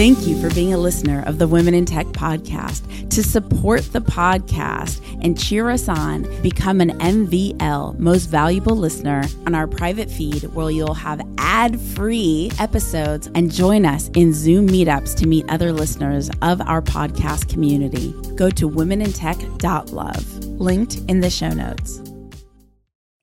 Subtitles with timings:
[0.00, 3.10] Thank you for being a listener of the Women in Tech podcast.
[3.10, 9.54] To support the podcast and cheer us on, become an MVL, most valuable listener, on
[9.54, 15.14] our private feed where you'll have ad free episodes and join us in Zoom meetups
[15.16, 18.14] to meet other listeners of our podcast community.
[18.36, 22.00] Go to womenintech.love, linked in the show notes.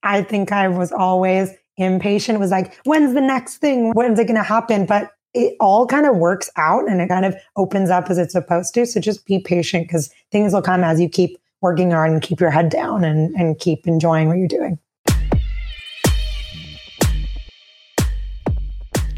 [0.03, 2.39] I think I was always impatient.
[2.39, 3.93] Was like, when's the next thing?
[3.93, 4.85] When's it going to happen?
[4.85, 8.33] But it all kind of works out and it kind of opens up as it's
[8.33, 8.85] supposed to.
[8.85, 12.39] So just be patient because things will come as you keep working hard and keep
[12.39, 14.79] your head down and, and keep enjoying what you're doing.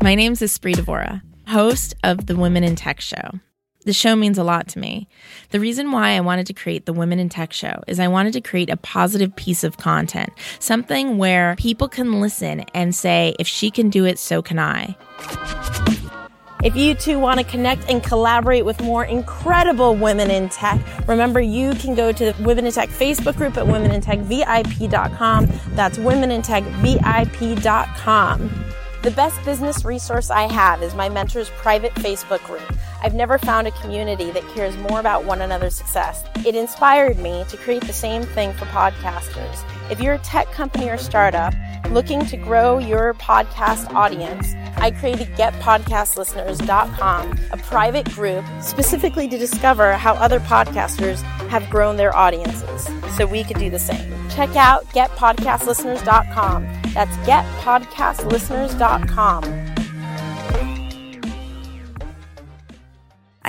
[0.02, 3.39] My name is Espree Devora, host of the Women in Tech Show.
[3.86, 5.08] The show means a lot to me.
[5.52, 8.34] The reason why I wanted to create the Women in Tech show is I wanted
[8.34, 13.48] to create a positive piece of content, something where people can listen and say, if
[13.48, 14.95] she can do it, so can I.
[16.62, 21.39] If you too want to connect and collaborate with more incredible women in tech, remember
[21.39, 25.47] you can go to the Women in Tech Facebook group at womenintechvip.com.
[25.69, 28.66] That's womenintechvip.com.
[29.02, 32.69] The best business resource I have is my mentor's private Facebook group.
[33.02, 36.25] I've never found a community that cares more about one another's success.
[36.45, 39.64] It inspired me to create the same thing for podcasters.
[39.89, 41.53] If you're a tech company or startup
[41.89, 49.91] looking to grow your podcast audience, I created getpodcastlisteners.com, a private group specifically to discover
[49.94, 54.13] how other podcasters have grown their audiences so we could do the same.
[54.30, 56.63] Check out getpodcastlisteners.com.
[56.94, 59.69] That's getpodcastlisteners.com.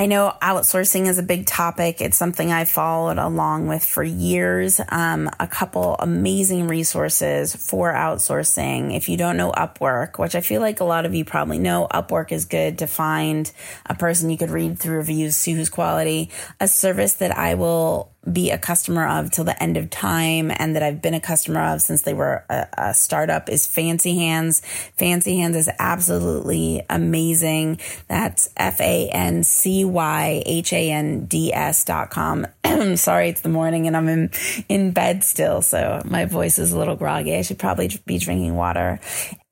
[0.01, 2.01] I know outsourcing is a big topic.
[2.01, 4.81] It's something I've followed along with for years.
[4.89, 8.97] Um, a couple amazing resources for outsourcing.
[8.97, 11.87] If you don't know Upwork, which I feel like a lot of you probably know,
[11.93, 13.53] Upwork is good to find
[13.85, 16.31] a person you could read through reviews, see who's quality.
[16.61, 20.77] A service that I will be a customer of till the end of time and
[20.77, 24.61] that I've been a customer of since they were a, a, startup is Fancy Hands.
[24.99, 27.81] Fancy Hands is absolutely amazing.
[28.09, 32.47] That's F A N C Y H A N D S dot com.
[32.97, 34.31] Sorry, it's the morning and I'm in,
[34.69, 37.35] in bed still, so my voice is a little groggy.
[37.35, 39.01] I should probably be drinking water.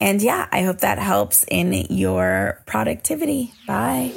[0.01, 3.53] And yeah, I hope that helps in your productivity.
[3.67, 4.13] Bye.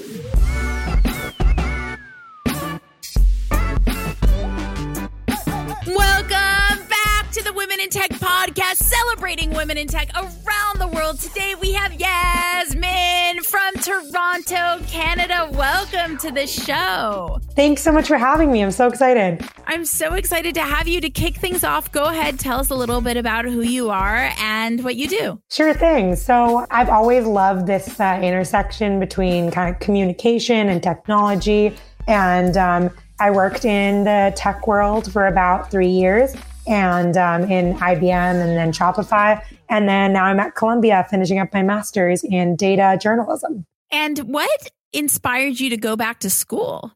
[7.82, 11.20] Women in Tech podcast, celebrating women in tech around the world.
[11.20, 15.50] Today we have Yasmin from Toronto, Canada.
[15.52, 17.40] Welcome to the show.
[17.56, 18.62] Thanks so much for having me.
[18.62, 19.44] I'm so excited.
[19.66, 21.92] I'm so excited to have you to kick things off.
[21.92, 25.42] Go ahead, tell us a little bit about who you are and what you do.
[25.50, 26.16] Sure thing.
[26.16, 31.76] So, I've always loved this uh, intersection between kind of communication and technology.
[32.08, 36.36] And um, I worked in the tech world for about three years
[36.68, 39.44] and um, in IBM and then Shopify.
[39.70, 43.66] And then now I'm at Columbia finishing up my master's in data journalism.
[43.92, 46.92] And what inspired you to go back to school?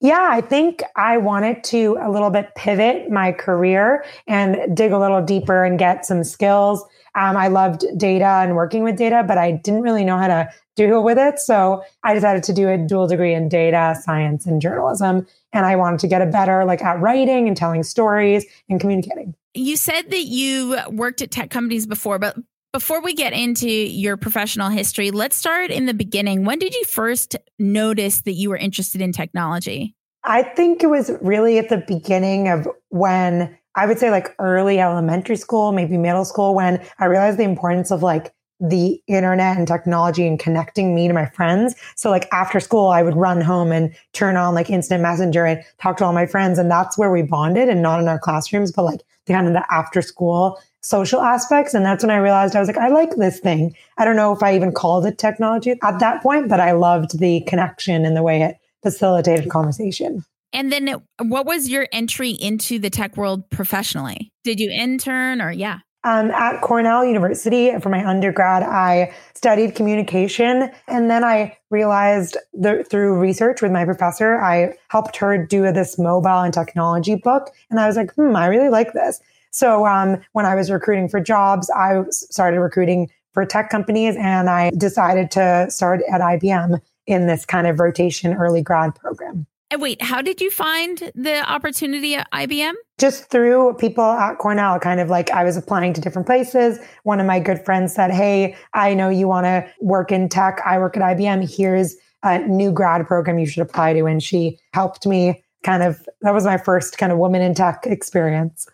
[0.00, 4.98] Yeah, I think I wanted to a little bit pivot my career and dig a
[4.98, 6.84] little deeper and get some skills.
[7.16, 10.48] Um, I loved data and working with data, but I didn't really know how to
[10.76, 11.40] deal with it.
[11.40, 15.26] So I decided to do a dual degree in data science and journalism.
[15.52, 19.34] And I wanted to get a better like at writing and telling stories and communicating.
[19.54, 22.36] You said that you worked at tech companies before, but
[22.72, 26.44] before we get into your professional history, let's start in the beginning.
[26.44, 29.94] When did you first notice that you were interested in technology?
[30.22, 34.80] I think it was really at the beginning of when I would say like early
[34.80, 39.68] elementary school, maybe middle school, when I realized the importance of like the internet and
[39.68, 41.74] technology and connecting me to my friends.
[41.94, 45.62] So like after school, I would run home and turn on like instant messenger and
[45.78, 46.58] talk to all my friends.
[46.58, 49.52] And that's where we bonded and not in our classrooms, but like the kind of
[49.52, 51.74] the after school social aspects.
[51.74, 53.76] And that's when I realized I was like, I like this thing.
[53.96, 57.18] I don't know if I even called it technology at that point, but I loved
[57.18, 60.24] the connection and the way it facilitated conversation.
[60.52, 64.30] And then what was your entry into the tech world professionally?
[64.44, 65.80] Did you intern or yeah?
[66.04, 70.70] Um, at Cornell University for my undergrad, I studied communication.
[70.86, 75.98] And then I realized that through research with my professor, I helped her do this
[75.98, 77.50] mobile and technology book.
[77.70, 79.20] And I was like, hmm, I really like this.
[79.50, 84.48] So um, when I was recruiting for jobs, I started recruiting for tech companies and
[84.48, 89.46] I decided to start at IBM in this kind of rotation early grad program.
[89.70, 92.72] And wait, how did you find the opportunity at IBM?
[92.98, 96.78] Just through people at Cornell, kind of like I was applying to different places.
[97.02, 100.60] One of my good friends said, Hey, I know you want to work in tech.
[100.64, 101.54] I work at IBM.
[101.54, 104.06] Here's a new grad program you should apply to.
[104.06, 107.84] And she helped me kind of, that was my first kind of woman in tech
[107.84, 108.66] experience.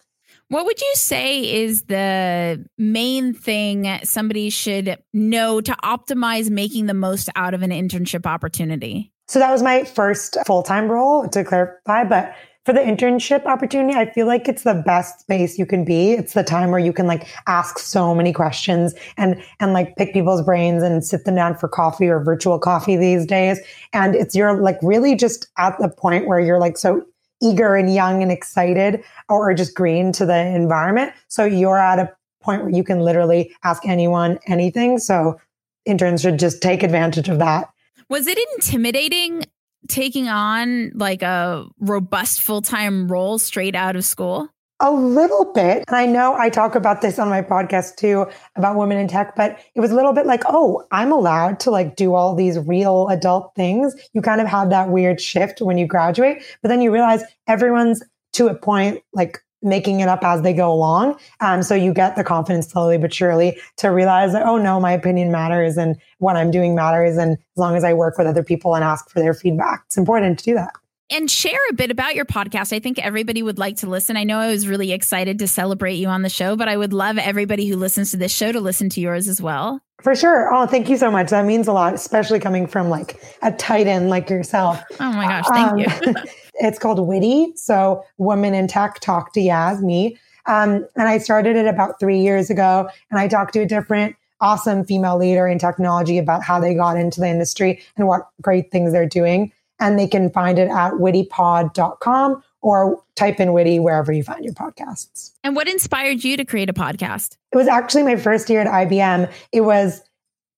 [0.49, 6.95] What would you say is the main thing somebody should know to optimize making the
[6.95, 9.11] most out of an internship opportunity?
[9.27, 12.05] So that was my first full time role to clarify.
[12.05, 12.35] But
[12.65, 16.13] for the internship opportunity, I feel like it's the best space you can be.
[16.13, 20.15] It's the time where you can like ask so many questions and, and like pick
[20.15, 23.61] people's brains and sit them down for coffee or virtual coffee these days.
[23.93, 27.05] And it's, you're like really just at the point where you're like so
[27.43, 31.13] eager and young and excited or just green to the environment.
[31.29, 32.11] So you're at a
[32.43, 34.99] point where you can literally ask anyone anything.
[34.99, 35.39] So
[35.85, 37.69] interns should just take advantage of that.
[38.09, 39.45] Was it intimidating
[39.89, 44.49] taking on like a robust full time role straight out of school?
[44.81, 45.85] A little bit.
[45.87, 49.37] And I know I talk about this on my podcast too about women in tech,
[49.37, 52.59] but it was a little bit like, oh, I'm allowed to like do all these
[52.59, 53.95] real adult things.
[54.13, 58.03] You kind of have that weird shift when you graduate, but then you realize everyone's
[58.33, 61.19] to a point like making it up as they go along.
[61.41, 64.93] Um, so you get the confidence slowly but surely to realize that, oh no, my
[64.93, 67.17] opinion matters and what I'm doing matters.
[67.17, 69.97] And as long as I work with other people and ask for their feedback, it's
[69.97, 70.75] important to do that.
[71.11, 72.73] And share a bit about your podcast.
[72.73, 74.17] I think everybody would like to listen.
[74.17, 76.95] I know I was really excited to celebrate you on the show, but I would
[76.95, 79.81] love everybody who listens to this show to listen to yours as well.
[80.03, 80.53] For sure.
[80.53, 81.31] Oh, thank you so much.
[81.31, 84.83] That means a lot, especially coming from like a titan like yourself.
[84.99, 86.15] Oh my gosh, thank um, you.
[86.61, 87.53] It's called Witty.
[87.57, 90.17] So Women in Tech Talk to Yaz, me.
[90.47, 92.89] Um, and I started it about three years ago.
[93.11, 96.97] And I talked to a different awesome female leader in technology about how they got
[96.97, 99.53] into the industry and what great things they're doing.
[99.81, 104.55] And they can find it at wittypod.com or type in witty wherever you find your
[104.55, 105.33] podcasts.
[105.43, 107.37] And what inspired you to create a podcast?
[107.53, 109.31] It was actually my first year at IBM.
[109.53, 110.01] It was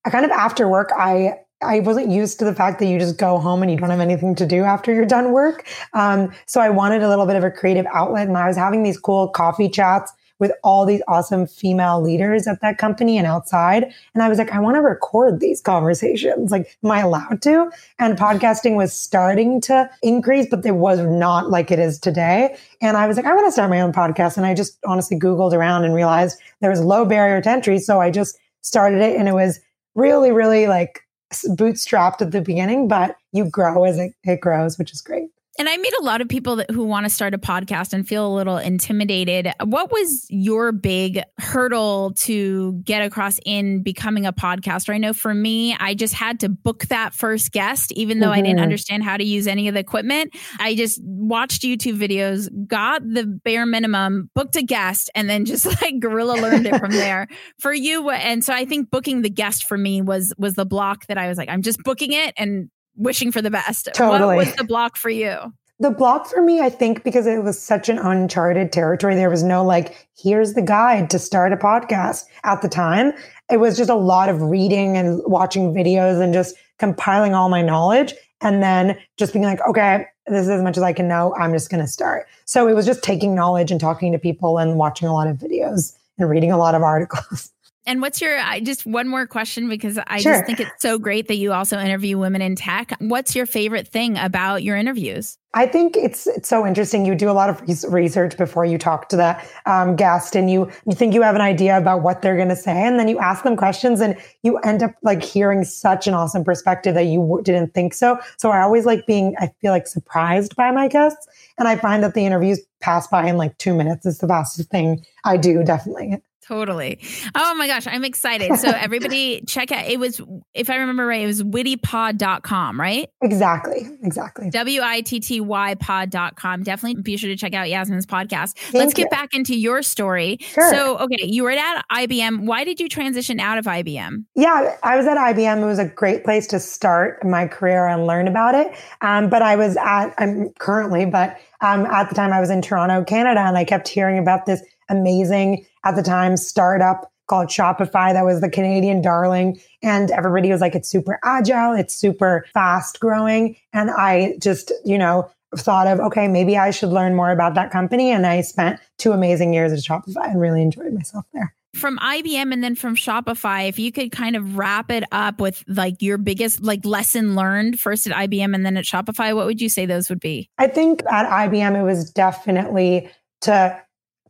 [0.05, 0.91] a kind of after work.
[0.97, 3.89] I I wasn't used to the fact that you just go home and you don't
[3.89, 5.67] have anything to do after you're done work.
[5.95, 8.83] Um, so I wanted a little bit of a creative outlet, and I was having
[8.83, 13.93] these cool coffee chats with all these awesome female leaders at that company and outside.
[14.15, 16.51] And I was like, I want to record these conversations.
[16.51, 17.71] Like, am I allowed to?
[17.99, 22.57] And podcasting was starting to increase, but it was not like it is today.
[22.83, 24.37] And I was like, I want to start my own podcast.
[24.37, 27.79] And I just honestly Googled around and realized there was low barrier to entry.
[27.79, 29.61] So I just started it and it was
[29.95, 34.93] really, really like bootstrapped at the beginning, but you grow as it, it grows, which
[34.93, 35.29] is great.
[35.59, 38.07] And I meet a lot of people that, who want to start a podcast and
[38.07, 39.51] feel a little intimidated.
[39.65, 44.95] What was your big hurdle to get across in becoming a podcaster?
[44.95, 48.35] I know for me, I just had to book that first guest, even though mm-hmm.
[48.35, 48.65] I didn't mm-hmm.
[48.65, 50.35] understand how to use any of the equipment.
[50.59, 55.65] I just watched YouTube videos, got the bare minimum, booked a guest, and then just
[55.83, 57.29] like guerrilla learned it from there.
[57.59, 61.07] For you, and so I think booking the guest for me was was the block
[61.07, 63.89] that I was like, I'm just booking it and wishing for the best.
[63.95, 64.37] Totally.
[64.37, 65.53] What was the block for you?
[65.79, 69.43] The block for me, I think, because it was such an uncharted territory, there was
[69.43, 73.13] no like, here's the guide to start a podcast at the time.
[73.51, 77.61] It was just a lot of reading and watching videos and just compiling all my
[77.61, 78.15] knowledge.
[78.41, 81.35] And then just being like, okay, this is as much as I can know.
[81.37, 82.27] I'm just going to start.
[82.45, 85.37] So it was just taking knowledge and talking to people and watching a lot of
[85.37, 87.51] videos and reading a lot of articles.
[87.87, 90.33] And what's your I just one more question because I sure.
[90.33, 92.93] just think it's so great that you also interview women in tech.
[92.99, 95.39] What's your favorite thing about your interviews?
[95.55, 97.07] I think it's it's so interesting.
[97.07, 100.71] You do a lot of research before you talk to the um, guest, and you
[100.85, 103.19] you think you have an idea about what they're going to say, and then you
[103.21, 107.21] ask them questions, and you end up like hearing such an awesome perspective that you
[107.21, 108.19] w- didn't think so.
[108.37, 112.03] So I always like being I feel like surprised by my guests, and I find
[112.03, 114.05] that the interviews pass by in like two minutes.
[114.05, 116.21] Is the fastest thing I do, definitely.
[116.49, 117.01] Totally.
[117.35, 118.57] Oh my gosh, I'm excited.
[118.59, 120.21] So everybody check out it was
[120.55, 123.09] if I remember right, it was wittypod.com, right?
[123.23, 123.89] Exactly.
[124.03, 124.51] Exactly.
[124.51, 126.63] W I T T Y pod.com.
[126.63, 128.57] Definitely be sure to check out Yasmin's podcast.
[128.57, 130.39] Thank Let's get back into your story.
[130.41, 130.71] Sure.
[130.71, 132.47] So, okay, you were at IBM.
[132.47, 134.25] Why did you transition out of IBM?
[134.35, 135.63] Yeah, I was at IBM.
[135.63, 138.73] It was a great place to start my career and learn about it.
[139.01, 142.63] Um, but I was at I'm currently, but um, at the time I was in
[142.63, 148.13] Toronto, Canada, and I kept hearing about this amazing at the time startup called Shopify
[148.13, 149.61] that was the Canadian darling.
[149.83, 153.57] And everybody was like, it's super agile, it's super fast growing.
[153.73, 157.71] And I just, you know, thought of, okay, maybe I should learn more about that
[157.71, 158.11] company.
[158.11, 161.55] And I spent two amazing years at Shopify and really enjoyed myself there.
[161.75, 165.63] From IBM and then from Shopify, if you could kind of wrap it up with
[165.69, 169.61] like your biggest like lesson learned first at IBM and then at Shopify, what would
[169.61, 170.49] you say those would be?
[170.59, 173.11] I think at IBM, it was definitely
[173.43, 173.79] to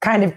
[0.01, 0.35] kind of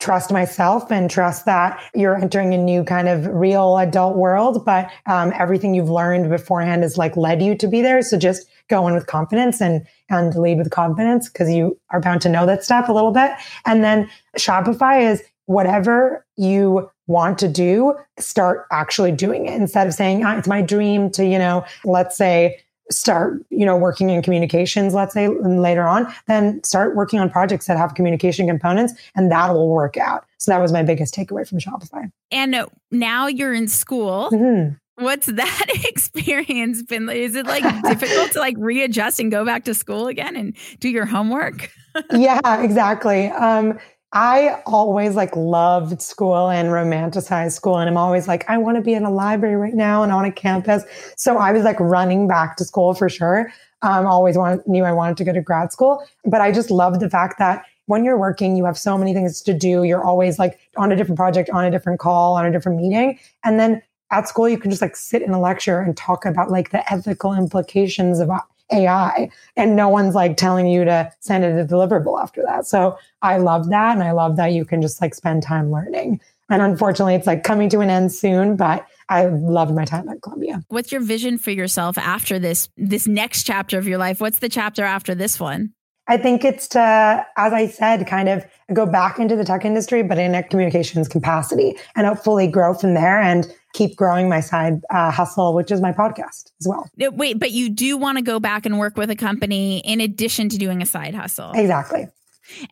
[0.00, 4.64] trust myself and trust that you're entering a new kind of real adult world.
[4.64, 8.02] But um, everything you've learned beforehand has like led you to be there.
[8.02, 12.22] So just go in with confidence and and lead with confidence because you are bound
[12.22, 13.30] to know that stuff a little bit.
[13.66, 19.92] And then Shopify is whatever you want to do, start actually doing it instead of
[19.92, 24.22] saying, ah, it's my dream to, you know, let's say start, you know, working in
[24.22, 29.30] communications, let's say later on, then start working on projects that have communication components and
[29.30, 30.24] that will work out.
[30.38, 32.10] So that was my biggest takeaway from Shopify.
[32.30, 34.30] And now you're in school.
[34.32, 34.74] Mm-hmm.
[35.02, 37.08] What's that experience been?
[37.08, 40.88] Is it like difficult to like readjust and go back to school again and do
[40.88, 41.70] your homework?
[42.12, 43.28] yeah, exactly.
[43.28, 43.78] Um,
[44.12, 47.78] I always like loved school and romanticized school.
[47.78, 50.24] And I'm always like, I want to be in a library right now and on
[50.24, 50.82] a campus.
[51.16, 53.52] So I was like running back to school for sure.
[53.82, 57.00] Um, always wanted, knew I wanted to go to grad school, but I just loved
[57.00, 59.84] the fact that when you're working, you have so many things to do.
[59.84, 63.18] You're always like on a different project, on a different call, on a different meeting.
[63.44, 66.50] And then at school, you can just like sit in a lecture and talk about
[66.50, 68.30] like the ethical implications of
[68.72, 72.66] AI and no one's like telling you to send it a deliverable after that.
[72.66, 73.92] So I love that.
[73.92, 76.20] And I love that you can just like spend time learning.
[76.48, 80.20] And unfortunately, it's like coming to an end soon, but I loved my time at
[80.22, 80.62] Columbia.
[80.68, 84.20] What's your vision for yourself after this this next chapter of your life?
[84.20, 85.72] What's the chapter after this one?
[86.10, 90.02] I think it's to, as I said, kind of go back into the tech industry,
[90.02, 94.80] but in a communications capacity and hopefully grow from there and keep growing my side
[94.90, 96.90] uh, hustle, which is my podcast as well.
[96.96, 100.48] Wait, but you do want to go back and work with a company in addition
[100.48, 101.52] to doing a side hustle?
[101.52, 102.08] Exactly.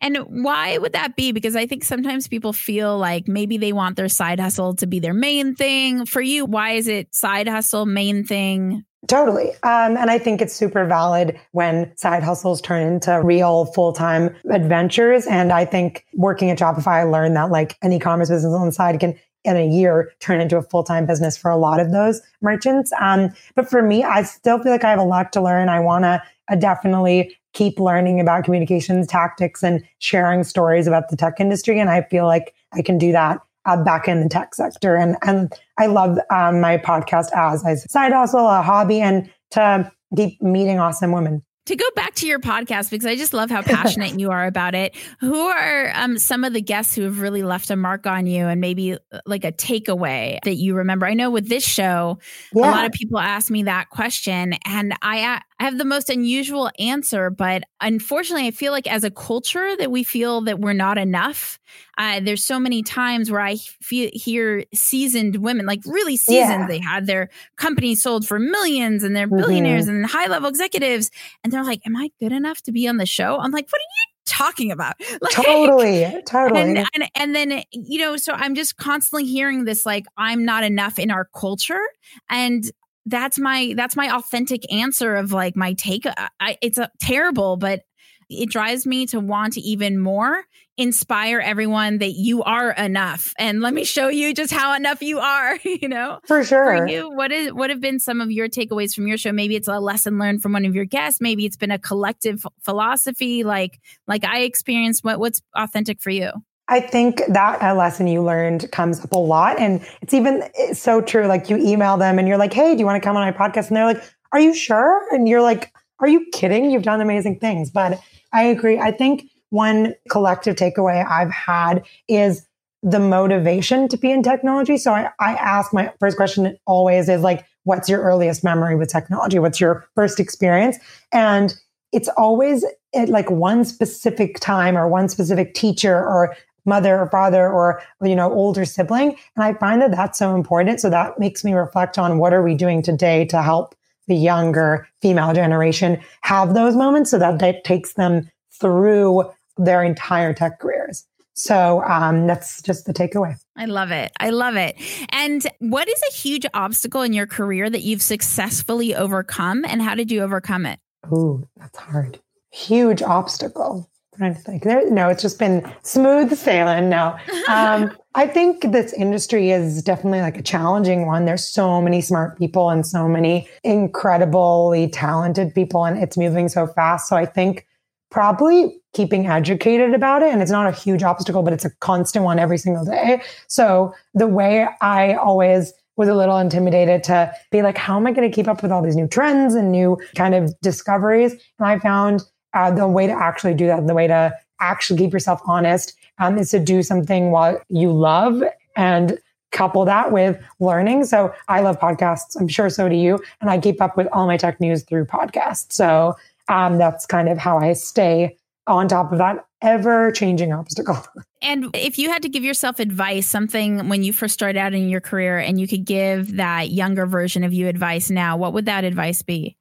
[0.01, 1.31] And why would that be?
[1.31, 4.99] Because I think sometimes people feel like maybe they want their side hustle to be
[4.99, 6.05] their main thing.
[6.05, 8.83] For you, why is it side hustle, main thing?
[9.07, 9.51] Totally.
[9.63, 14.35] Um, and I think it's super valid when side hustles turn into real full time
[14.51, 15.25] adventures.
[15.25, 18.65] And I think working at Shopify, I learned that like an e commerce business on
[18.65, 21.79] the side can in a year turn into a full time business for a lot
[21.79, 22.91] of those merchants.
[22.99, 25.69] Um, but for me, I still feel like I have a lot to learn.
[25.69, 31.15] I want to uh, definitely keep learning about communications tactics and sharing stories about the
[31.15, 31.79] tech industry.
[31.79, 34.95] And I feel like I can do that uh, back in the tech sector.
[34.95, 39.91] And, and I love um, my podcast as a side hustle, a hobby, and to
[40.15, 43.61] keep meeting awesome women to go back to your podcast because I just love how
[43.61, 44.95] passionate you are about it.
[45.19, 48.47] Who are um, some of the guests who have really left a mark on you
[48.47, 48.97] and maybe uh,
[49.27, 51.05] like a takeaway that you remember?
[51.05, 52.17] I know with this show,
[52.55, 52.63] yeah.
[52.63, 56.71] a lot of people ask me that question, and I I have the most unusual
[56.79, 60.97] answer, but unfortunately, I feel like as a culture that we feel that we're not
[60.97, 61.59] enough.
[61.97, 66.61] Uh, there's so many times where I feel, hear seasoned women, like really seasoned.
[66.61, 66.67] Yeah.
[66.67, 69.95] They had their company sold for millions and they're billionaires mm-hmm.
[69.97, 71.11] and high level executives.
[71.43, 73.37] And they're like, Am I good enough to be on the show?
[73.37, 74.95] I'm like, What are you talking about?
[75.21, 76.61] Like, totally, totally.
[76.61, 80.63] And, and, and then you know, so I'm just constantly hearing this like I'm not
[80.63, 81.81] enough in our culture,
[82.29, 82.63] and
[83.09, 87.57] that's my that's my authentic answer of like my take uh, I, it's a, terrible
[87.57, 87.81] but
[88.29, 90.43] it drives me to want to even more
[90.77, 93.33] inspire everyone that you are enough.
[93.37, 96.19] And let me show you just how enough you are you know?
[96.25, 96.77] For sure.
[96.77, 99.31] for you what is what have been some of your takeaways from your show?
[99.31, 101.19] Maybe it's a lesson learned from one of your guests.
[101.19, 105.03] Maybe it's been a collective philosophy like like i experienced.
[105.03, 106.31] What what's authentic for you
[106.69, 109.59] I think that a lesson you learned comes up a lot.
[109.59, 111.25] And it's even it's so true.
[111.25, 113.35] Like you email them and you're like, Hey, do you want to come on my
[113.35, 113.67] podcast?
[113.67, 115.03] And they're like, Are you sure?
[115.11, 116.71] And you're like, Are you kidding?
[116.71, 117.71] You've done amazing things.
[117.71, 117.99] But
[118.31, 118.79] I agree.
[118.79, 122.45] I think one collective takeaway I've had is
[122.83, 124.77] the motivation to be in technology.
[124.77, 128.89] So I, I ask my first question always is like, what's your earliest memory with
[128.89, 129.39] technology?
[129.39, 130.77] What's your first experience?
[131.11, 131.53] And
[131.91, 132.63] it's always
[132.95, 136.35] at like one specific time or one specific teacher or
[136.65, 140.79] mother or father or you know older sibling and i find that that's so important
[140.79, 143.75] so that makes me reflect on what are we doing today to help
[144.07, 149.23] the younger female generation have those moments so that that takes them through
[149.57, 151.05] their entire tech careers
[151.39, 153.37] so um, that's just the takeaway.
[153.55, 154.11] I love it.
[154.19, 154.75] I love it.
[155.09, 159.95] And what is a huge obstacle in your career that you've successfully overcome, and how
[159.95, 160.79] did you overcome it?
[161.13, 162.19] Ooh, that's hard.
[162.51, 163.89] Huge obstacle
[164.19, 164.63] trying to think.
[164.63, 166.89] There, no, it's just been smooth sailing.
[166.89, 167.17] No,
[167.49, 171.25] um, I think this industry is definitely like a challenging one.
[171.25, 176.67] There's so many smart people and so many incredibly talented people, and it's moving so
[176.67, 177.07] fast.
[177.07, 177.65] So I think
[178.11, 180.31] probably keeping educated about it.
[180.33, 183.21] And it's not a huge obstacle, but it's a constant one every single day.
[183.47, 188.11] So the way I always was a little intimidated to be like, how am I
[188.11, 191.33] going to keep up with all these new trends and new kind of discoveries?
[191.33, 192.23] And I found
[192.53, 196.37] uh, the way to actually do that, the way to actually keep yourself honest um,
[196.37, 198.43] is to do something while you love
[198.75, 199.19] and
[199.51, 201.05] couple that with learning.
[201.05, 202.39] So I love podcasts.
[202.39, 203.19] I'm sure so do you.
[203.41, 205.73] And I keep up with all my tech news through podcasts.
[205.73, 206.15] So
[206.49, 208.37] um, that's kind of how I stay
[208.67, 210.97] on top of that ever changing obstacle.
[211.41, 214.89] And if you had to give yourself advice, something when you first started out in
[214.89, 218.65] your career, and you could give that younger version of you advice now, what would
[218.65, 219.55] that advice be?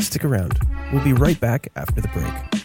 [0.00, 0.58] Stick around.
[0.92, 2.62] We'll be right back after the break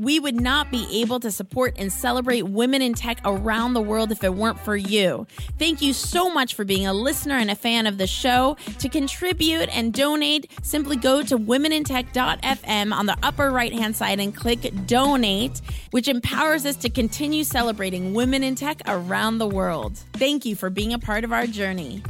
[0.00, 4.10] we would not be able to support and celebrate women in tech around the world
[4.10, 5.26] if it weren't for you.
[5.58, 8.56] Thank you so much for being a listener and a fan of the show.
[8.78, 14.34] To contribute and donate, simply go to womenintech.fm on the upper right hand side and
[14.34, 19.98] click donate, which empowers us to continue celebrating women in tech around the world.
[20.14, 22.02] Thank you for being a part of our journey.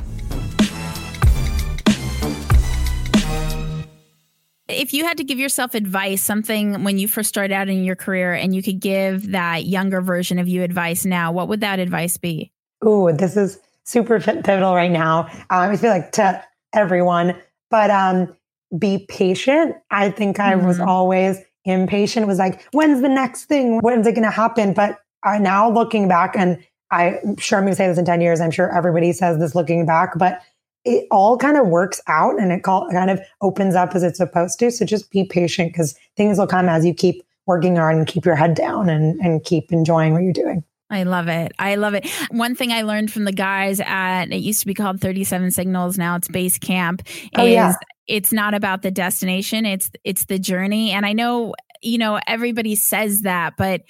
[4.80, 7.96] If you had to give yourself advice, something when you first started out in your
[7.96, 11.78] career, and you could give that younger version of you advice now, what would that
[11.78, 12.50] advice be?
[12.80, 15.26] Oh, this is super pivotal right now.
[15.50, 17.36] Um, I feel like to everyone,
[17.70, 18.34] but um,
[18.78, 19.76] be patient.
[19.90, 20.66] I think I mm-hmm.
[20.66, 22.26] was always impatient.
[22.26, 23.80] Was like, when's the next thing?
[23.80, 24.72] When's it going to happen?
[24.72, 26.58] But I now looking back, and
[26.90, 28.40] I'm sure I'm going to say this in 10 years.
[28.40, 30.40] I'm sure everybody says this looking back, but
[30.84, 34.58] it all kind of works out and it kind of opens up as it's supposed
[34.60, 34.70] to.
[34.70, 38.24] So just be patient because things will come as you keep working on and keep
[38.24, 40.64] your head down and, and keep enjoying what you're doing.
[40.90, 41.52] I love it.
[41.58, 42.08] I love it.
[42.30, 45.96] One thing I learned from the guys at it used to be called 37 Signals,
[45.96, 47.06] now it's Basecamp.
[47.36, 47.74] Oh, yeah.
[48.08, 50.90] it's not about the destination, it's it's the journey.
[50.90, 53.82] And I know you know, everybody says that, but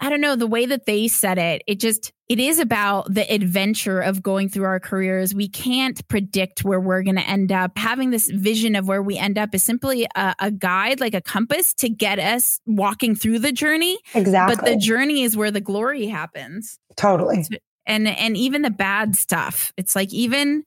[0.00, 1.62] I don't know the way that they said it.
[1.66, 5.34] It just, it is about the adventure of going through our careers.
[5.34, 7.78] We can't predict where we're going to end up.
[7.78, 11.22] Having this vision of where we end up is simply a, a, guide, like a
[11.22, 13.98] compass to get us walking through the journey.
[14.14, 14.56] Exactly.
[14.56, 16.78] But the journey is where the glory happens.
[16.96, 17.44] Totally.
[17.86, 19.72] And, and even the bad stuff.
[19.78, 20.64] It's like, even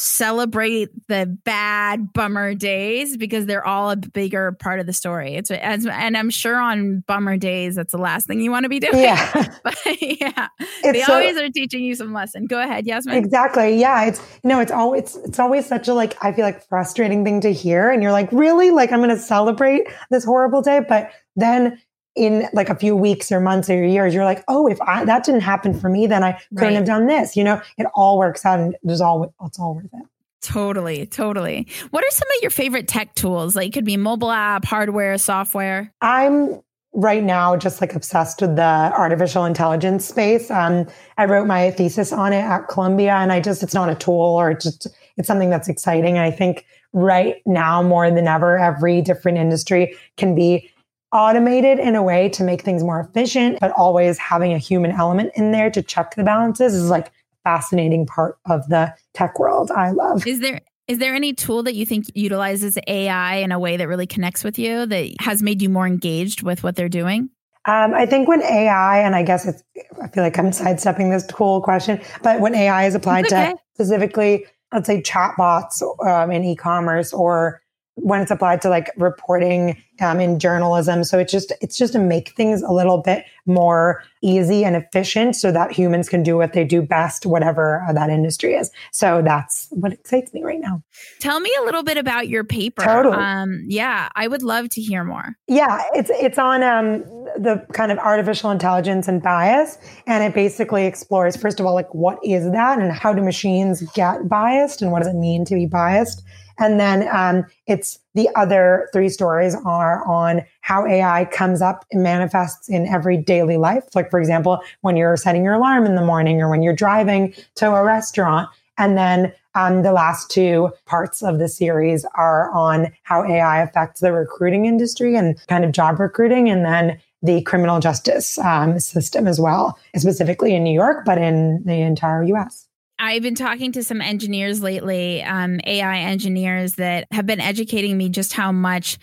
[0.00, 5.34] celebrate the bad bummer days because they're all a bigger part of the story.
[5.34, 8.68] It's as and I'm sure on bummer days that's the last thing you want to
[8.68, 8.98] be doing.
[8.98, 9.30] Yeah,
[9.64, 12.46] but yeah, it's they so, always are teaching you some lesson.
[12.46, 13.16] Go ahead, Yasmin.
[13.16, 13.76] Exactly.
[13.78, 16.66] Yeah, it's you know it's always it's, it's always such a like I feel like
[16.68, 20.62] frustrating thing to hear, and you're like really like I'm going to celebrate this horrible
[20.62, 21.80] day, but then
[22.16, 25.24] in like a few weeks or months or years, you're like, oh, if I, that
[25.24, 26.74] didn't happen for me, then I couldn't right.
[26.74, 27.36] have done this.
[27.36, 30.06] You know, it all works out and there's all, it's all worth it.
[30.42, 31.66] Totally, totally.
[31.90, 33.54] What are some of your favorite tech tools?
[33.54, 35.92] Like, could be mobile app, hardware, software.
[36.00, 36.60] I'm
[36.92, 40.50] right now just like obsessed with the artificial intelligence space.
[40.50, 43.94] Um, I wrote my thesis on it at Columbia, and I just it's not a
[43.94, 46.18] tool or it's just it's something that's exciting.
[46.18, 50.70] I think right now more than ever, every different industry can be
[51.12, 55.32] automated in a way to make things more efficient, but always having a human element
[55.34, 57.10] in there to check the balances is like
[57.44, 59.70] fascinating part of the tech world.
[59.70, 60.26] I love.
[60.26, 63.86] Is there is there any tool that you think utilizes AI in a way that
[63.86, 67.30] really connects with you that has made you more engaged with what they're doing?
[67.66, 69.62] Um, I think when AI, and I guess it's,
[70.02, 73.52] I feel like I'm sidestepping this cool question, but when AI is applied okay.
[73.52, 77.59] to specifically, let's say chatbots um, in e-commerce or
[77.94, 81.04] when it's applied to like reporting um, in journalism.
[81.04, 85.36] So it's just it's just to make things a little bit more easy and efficient,
[85.36, 88.70] so that humans can do what they do best, whatever that industry is.
[88.92, 90.82] So that's what excites me right now.
[91.18, 92.82] Tell me a little bit about your paper.
[92.82, 93.16] Totally.
[93.16, 95.36] Um, yeah, I would love to hear more.
[95.46, 97.00] Yeah, it's it's on um,
[97.36, 101.92] the kind of artificial intelligence and bias, and it basically explores first of all like
[101.94, 105.54] what is that and how do machines get biased and what does it mean to
[105.54, 106.22] be biased
[106.58, 112.02] and then um, it's the other three stories are on how AI comes up and
[112.02, 113.84] manifests in every daily life.
[113.94, 117.34] Like, for example, when you're setting your alarm in the morning or when you're driving
[117.56, 118.48] to a restaurant.
[118.78, 124.00] And then um, the last two parts of the series are on how AI affects
[124.00, 126.48] the recruiting industry and kind of job recruiting.
[126.48, 131.62] And then the criminal justice um, system as well, specifically in New York, but in
[131.64, 132.66] the entire US.
[133.00, 138.10] I've been talking to some engineers lately, um, AI engineers that have been educating me
[138.10, 138.98] just how much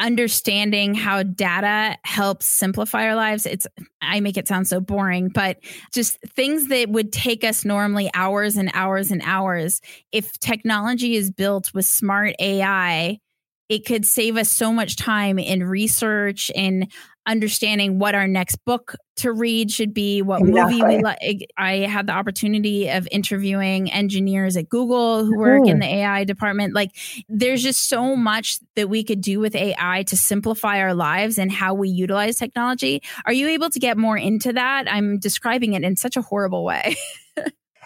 [0.00, 3.46] understanding how data helps simplify our lives.
[3.46, 3.66] It's
[4.00, 5.58] i make it sound so boring but
[5.92, 9.80] just things that would take us normally hours and hours and hours.
[10.12, 13.18] If technology is built with smart ai
[13.68, 16.90] it could save us so much time in research and
[17.28, 20.80] understanding what our next book to read should be, what exactly.
[20.80, 21.46] movie we like.
[21.56, 25.70] I had the opportunity of interviewing engineers at Google who work mm.
[25.70, 26.74] in the AI department.
[26.74, 26.90] Like,
[27.28, 31.52] there's just so much that we could do with AI to simplify our lives and
[31.52, 33.02] how we utilize technology.
[33.26, 34.90] Are you able to get more into that?
[34.90, 36.96] I'm describing it in such a horrible way.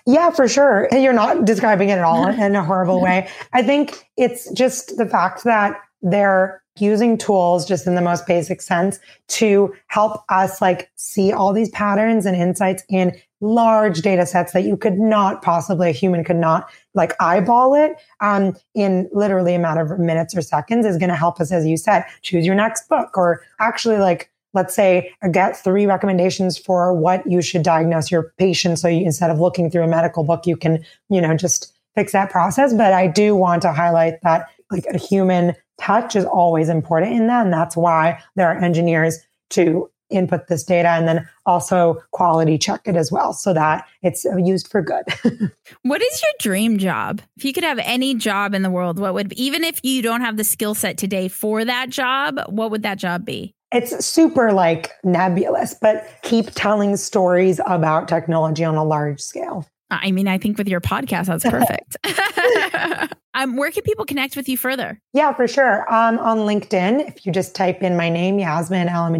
[0.07, 0.89] Yeah, for sure.
[0.91, 3.29] And you're not describing it at all in a horrible way.
[3.53, 8.63] I think it's just the fact that they're using tools just in the most basic
[8.63, 14.53] sense to help us like see all these patterns and insights in large data sets
[14.53, 19.55] that you could not possibly a human could not like eyeball it um, in literally
[19.55, 22.47] a matter of minutes or seconds is going to help us as you said choose
[22.47, 27.63] your next book or actually like let's say get three recommendations for what you should
[27.63, 28.79] diagnose your patient.
[28.79, 32.13] So you, instead of looking through a medical book you can you know just fix
[32.13, 32.73] that process.
[32.73, 37.27] But i do want to highlight that like a human touch is always important in
[37.27, 37.45] that.
[37.45, 39.19] And that's why there are engineers
[39.51, 44.25] to input this data and then also quality check it as well so that it's
[44.27, 45.05] uh, used for good.
[45.83, 47.23] what is your dream job?
[47.37, 50.21] If you could have any job in the world, what would, even if you don't
[50.21, 53.55] have the skill set today for that job, what would that job be?
[53.73, 59.67] It's super like nebulous, but keep telling stories about technology on a large scale.
[60.01, 61.97] I mean, I think with your podcast, that's perfect.
[63.35, 65.01] um, where can people connect with you further?
[65.13, 65.93] Yeah, for sure.
[65.93, 69.13] Um, on LinkedIn, if you just type in my name, Yasmin Al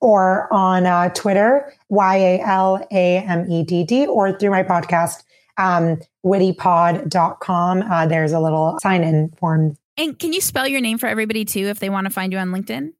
[0.00, 4.62] or on uh, Twitter, Y A L A M E D D, or through my
[4.62, 5.22] podcast,
[5.58, 7.82] um, wittypod.com.
[7.82, 9.76] Uh, there's a little sign in form.
[9.96, 12.38] And can you spell your name for everybody too if they want to find you
[12.38, 12.92] on LinkedIn?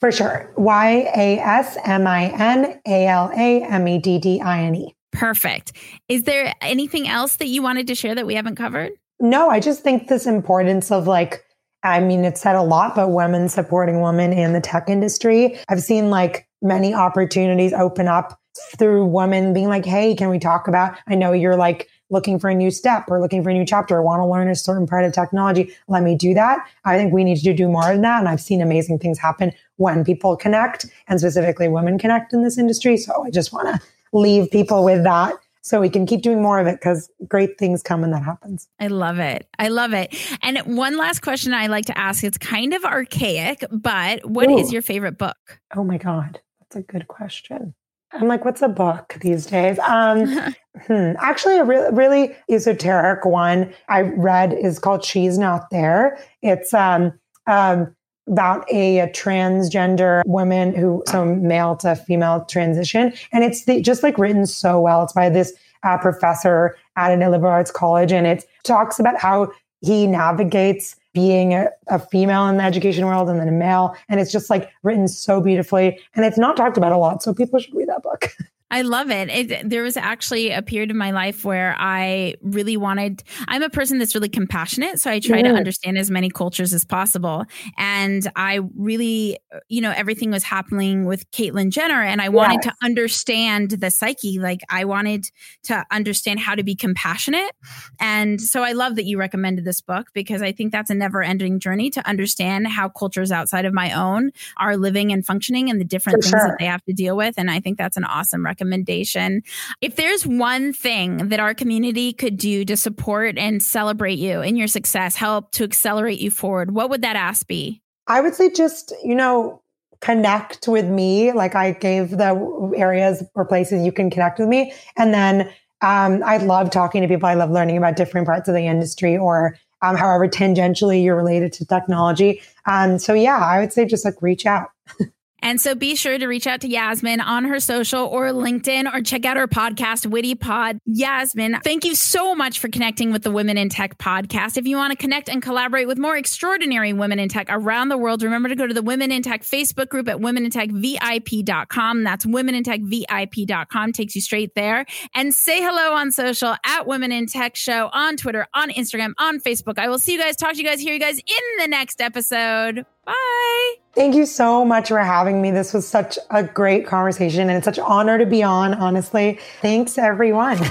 [0.00, 0.52] For sure.
[0.56, 4.74] Y A S M I N A L A M E D D I N
[4.76, 4.94] E.
[5.14, 5.72] Perfect.
[6.08, 8.92] Is there anything else that you wanted to share that we haven't covered?
[9.20, 11.44] No, I just think this importance of like,
[11.82, 15.58] I mean, it's said a lot, but women supporting women in the tech industry.
[15.68, 18.40] I've seen like many opportunities open up
[18.76, 20.96] through women being like, hey, can we talk about?
[21.06, 24.00] I know you're like looking for a new step or looking for a new chapter
[24.02, 25.74] want to learn a certain part of technology.
[25.88, 26.66] Let me do that.
[26.84, 28.20] I think we need to do more of that.
[28.20, 32.58] And I've seen amazing things happen when people connect and specifically women connect in this
[32.58, 32.96] industry.
[32.96, 33.80] So I just want to
[34.14, 37.82] leave people with that so we can keep doing more of it because great things
[37.82, 38.68] come when that happens.
[38.78, 39.48] I love it.
[39.58, 40.14] I love it.
[40.42, 44.58] And one last question I like to ask it's kind of archaic, but what Ooh.
[44.58, 45.60] is your favorite book?
[45.74, 46.40] Oh my God.
[46.60, 47.74] That's a good question.
[48.12, 49.78] I'm like, what's a book these days?
[49.80, 50.26] Um,
[50.86, 56.18] hmm, actually, a re- really esoteric one I read is called She's Not There.
[56.42, 57.94] It's um, um,
[58.26, 63.12] about a, a, transgender woman who so male to female transition.
[63.32, 65.02] And it's the, just like written so well.
[65.02, 69.52] It's by this uh, professor at an liberal arts college and it talks about how
[69.82, 73.94] he navigates being a, a, female in the education world and then a male.
[74.08, 76.00] And it's just like written so beautifully.
[76.14, 78.34] And it's not talked about a lot so people should read that book
[78.70, 79.28] I love it.
[79.28, 79.68] it.
[79.68, 83.98] There was actually a period in my life where I really wanted, I'm a person
[83.98, 85.00] that's really compassionate.
[85.00, 85.48] So I try yeah.
[85.48, 87.44] to understand as many cultures as possible.
[87.76, 92.02] And I really, you know, everything was happening with Caitlyn Jenner.
[92.02, 94.40] And I wanted to understand the psyche.
[94.40, 95.26] Like I wanted
[95.64, 97.52] to understand how to be compassionate.
[98.00, 101.22] And so I love that you recommended this book because I think that's a never
[101.22, 105.78] ending journey to understand how cultures outside of my own are living and functioning and
[105.78, 106.48] the different For things sure.
[106.48, 107.34] that they have to deal with.
[107.36, 109.42] And I think that's an awesome recommendation recommendation.
[109.80, 114.56] If there's one thing that our community could do to support and celebrate you and
[114.56, 117.82] your success, help to accelerate you forward, what would that ask be?
[118.06, 119.60] I would say just, you know,
[120.00, 121.32] connect with me.
[121.32, 124.72] Like I gave the areas or places you can connect with me.
[124.96, 125.50] And then
[125.82, 127.26] um, I love talking to people.
[127.26, 131.52] I love learning about different parts of the industry or um, however tangentially you're related
[131.54, 132.40] to technology.
[132.66, 134.68] Um, so yeah, I would say just like reach out.
[135.44, 139.02] And so be sure to reach out to Yasmin on her social or LinkedIn or
[139.02, 140.78] check out her podcast, Witty Pod.
[140.86, 144.56] Yasmin, thank you so much for connecting with the Women in Tech podcast.
[144.56, 147.98] If you want to connect and collaborate with more extraordinary women in tech around the
[147.98, 152.04] world, remember to go to the Women in Tech Facebook group at womenintechvip.com.
[152.04, 154.86] That's womenintechvip.com takes you straight there.
[155.14, 159.40] And say hello on social at Women in Tech Show on Twitter, on Instagram, on
[159.40, 159.78] Facebook.
[159.78, 162.00] I will see you guys, talk to you guys, hear you guys in the next
[162.00, 162.86] episode.
[163.06, 163.74] Bye.
[163.94, 165.50] Thank you so much for having me.
[165.50, 169.38] This was such a great conversation and it's such an honor to be on, honestly.
[169.60, 170.56] Thanks, everyone.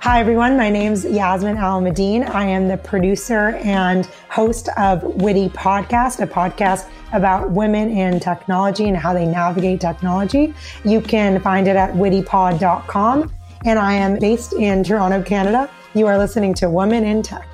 [0.00, 0.56] Hi, everyone.
[0.56, 2.26] My name's Yasmin Alameddine.
[2.30, 8.88] I am the producer and host of Witty Podcast, a podcast about women in technology
[8.88, 10.54] and how they navigate technology.
[10.84, 13.34] You can find it at wittypod.com.
[13.64, 15.68] And I am based in Toronto, Canada.
[15.94, 17.46] You are listening to Women in Tech.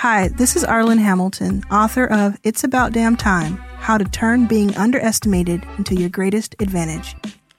[0.00, 4.74] Hi, this is Arlan Hamilton, author of It's About Damn Time How to Turn Being
[4.78, 7.14] Underestimated into Your Greatest Advantage.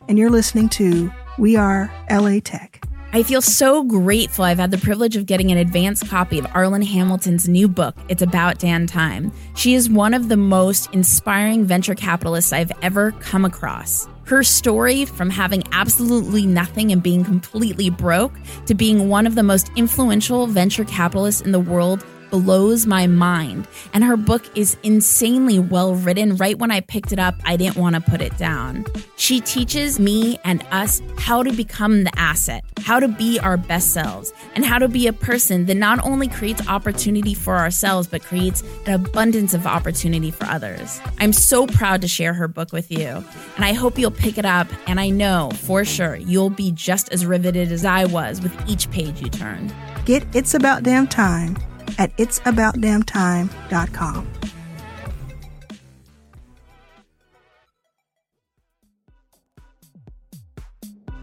[0.09, 2.83] And you're listening to We Are LA Tech.
[3.13, 6.83] I feel so grateful I've had the privilege of getting an advance copy of Arlan
[6.83, 9.31] Hamilton's new book, It's About Damn Time.
[9.55, 14.07] She is one of the most inspiring venture capitalists I've ever come across.
[14.23, 18.33] Her story from having absolutely nothing and being completely broke
[18.65, 23.67] to being one of the most influential venture capitalists in the world blows my mind.
[23.93, 26.37] And her book is insanely well written.
[26.37, 28.85] Right when I picked it up, I didn't want to put it down.
[29.17, 33.93] She teaches me and us how to become the asset, how to be our best
[33.93, 38.23] selves, and how to be a person that not only creates opportunity for ourselves, but
[38.23, 40.99] creates an abundance of opportunity for others.
[41.19, 43.23] I'm so proud to share her book with you.
[43.55, 44.67] And I hope you'll pick it up.
[44.87, 48.89] And I know for sure you'll be just as riveted as I was with each
[48.91, 49.71] page you turn.
[50.05, 51.57] Get It's About Damn Time
[52.01, 54.27] at itsaboutdamntime.com.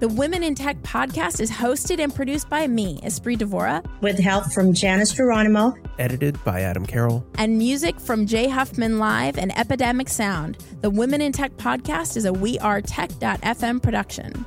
[0.00, 4.52] The Women in Tech podcast is hosted and produced by me, Espree Devora, with help
[4.52, 10.08] from Janice Geronimo, edited by Adam Carroll, and music from Jay Huffman Live and Epidemic
[10.08, 10.64] Sound.
[10.82, 14.46] The Women in Tech podcast is a We Are Tech.fm production.